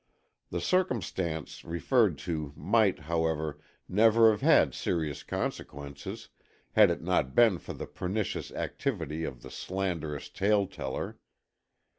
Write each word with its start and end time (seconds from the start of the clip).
The 0.49 0.61
circumstance 0.61 1.63
referred 1.63 2.17
to 2.25 2.53
might, 2.55 3.01
however, 3.01 3.59
never 3.87 4.31
have 4.31 4.41
had 4.41 4.73
serious 4.73 5.21
consequences 5.21 6.29
had 6.71 6.89
it 6.89 7.03
not 7.03 7.35
been 7.35 7.59
for 7.59 7.73
the 7.73 7.85
pernicious 7.85 8.51
activity 8.53 9.23
of 9.25 9.43
the 9.43 9.51
slanderous 9.51 10.27
tale 10.29 10.65
teller. 10.65 11.19